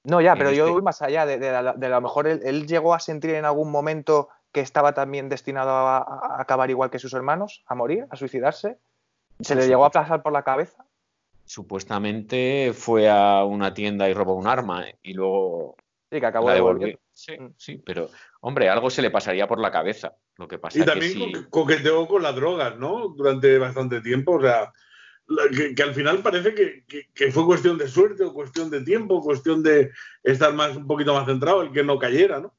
[0.03, 1.25] No, ya, pero yo voy más allá.
[1.25, 5.69] De, a lo mejor él, llegó a sentir en algún momento que estaba también destinado
[5.71, 8.77] a, acabar igual que sus hermanos, a morir, a suicidarse.
[9.39, 10.85] ¿Se le llegó a pasar por la cabeza?
[11.45, 15.75] Supuestamente fue a una tienda y robó un arma y luego.
[16.09, 17.53] Sí, que acabó de Sí, mm.
[17.57, 18.09] sí, pero
[18.41, 20.13] hombre, algo se le pasaría por la cabeza.
[20.37, 23.09] Lo que pasa y también que coqueteó con las drogas, ¿no?
[23.09, 24.71] Durante bastante tiempo, o sea,
[25.75, 29.91] que, al final parece que, fue cuestión de suerte o cuestión de tiempo, cuestión de
[30.23, 32.53] estar más un poquito más centrado, el que no cayera, ¿no?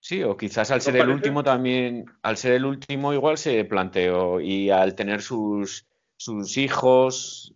[0.00, 4.40] Sí, o quizás al ser el último también, al ser el último igual se planteó
[4.40, 7.54] y al tener sus, sus hijos,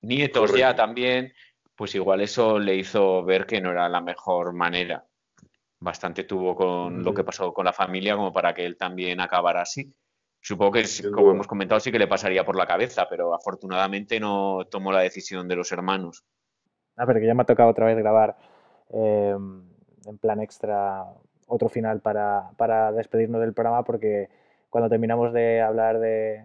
[0.00, 1.32] nietos ya también,
[1.76, 5.04] pues igual eso le hizo ver que no era la mejor manera
[5.84, 9.60] bastante tuvo con lo que pasó con la familia como para que él también acabara
[9.60, 9.94] así.
[10.40, 14.66] Supongo que, como hemos comentado, sí que le pasaría por la cabeza, pero afortunadamente no
[14.70, 16.24] tomó la decisión de los hermanos.
[16.96, 18.36] Ah, pero que ya me ha tocado otra vez grabar
[18.90, 19.36] eh,
[20.06, 21.04] en plan extra
[21.46, 24.28] otro final para, para, despedirnos del programa, porque
[24.70, 26.44] cuando terminamos de hablar de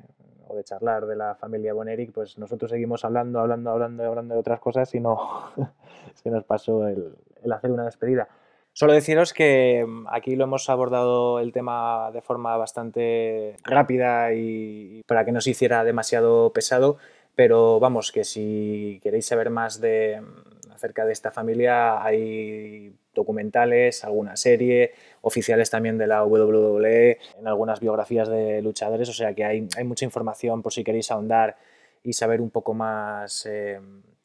[0.50, 4.40] o de charlar de la familia Boneric, pues nosotros seguimos hablando, hablando, hablando, hablando de
[4.40, 5.52] otras cosas y no
[6.16, 8.28] se nos pasó el, el hacer una despedida.
[8.74, 15.04] Solo deciros que mm, aquí lo hemos abordado el tema de forma bastante rápida y
[15.06, 16.98] para que no se hiciera demasiado pesado,
[17.36, 24.04] pero vamos, que si queréis saber más de, mm, acerca de esta familia, hay documentales,
[24.06, 29.44] alguna serie, oficiales también de la WWE, en algunas biografías de luchadores, o sea que
[29.44, 31.58] hay, hay mucha información por si queréis ahondar
[32.04, 33.80] y saber un poco más eh,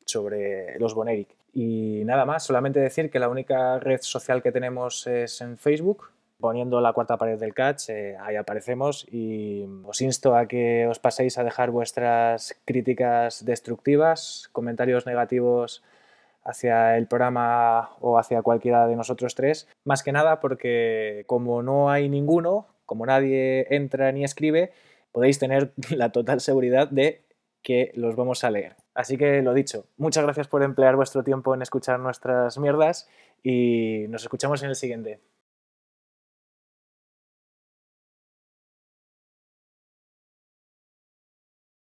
[0.05, 1.29] sobre los Boneric.
[1.53, 6.11] Y nada más, solamente decir que la única red social que tenemos es en Facebook.
[6.41, 10.99] Poniendo la cuarta pared del catch, eh, ahí aparecemos y os insto a que os
[10.99, 15.83] paséis a dejar vuestras críticas destructivas, comentarios negativos
[16.45, 19.68] hacia el programa o hacia cualquiera de nosotros tres.
[19.84, 24.72] Más que nada porque como no hay ninguno, como nadie entra ni escribe,
[25.12, 27.22] podéis tener la total seguridad de
[27.62, 28.76] que los vamos a leer.
[28.95, 33.09] Así que lo dicho, muchas gracias por emplear vuestro tiempo en escuchar nuestras mierdas
[33.42, 35.20] y nos escuchamos en el siguiente.